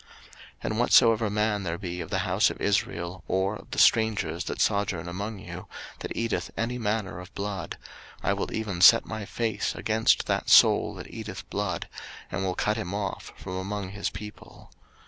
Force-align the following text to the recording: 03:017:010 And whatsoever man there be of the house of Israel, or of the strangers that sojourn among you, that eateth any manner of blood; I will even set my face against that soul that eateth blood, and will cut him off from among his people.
03:017:010 0.01 0.09
And 0.63 0.79
whatsoever 0.79 1.29
man 1.29 1.61
there 1.61 1.77
be 1.77 2.01
of 2.01 2.09
the 2.09 2.17
house 2.25 2.49
of 2.49 2.59
Israel, 2.59 3.23
or 3.27 3.57
of 3.57 3.69
the 3.69 3.77
strangers 3.77 4.45
that 4.45 4.59
sojourn 4.59 5.07
among 5.07 5.37
you, 5.37 5.67
that 5.99 6.17
eateth 6.17 6.49
any 6.57 6.79
manner 6.79 7.19
of 7.19 7.31
blood; 7.35 7.77
I 8.23 8.33
will 8.33 8.51
even 8.51 8.81
set 8.81 9.05
my 9.05 9.25
face 9.25 9.75
against 9.75 10.25
that 10.25 10.49
soul 10.49 10.95
that 10.95 11.13
eateth 11.13 11.47
blood, 11.51 11.87
and 12.31 12.43
will 12.43 12.55
cut 12.55 12.77
him 12.77 12.95
off 12.95 13.31
from 13.37 13.55
among 13.57 13.89
his 13.91 14.09
people. 14.09 14.71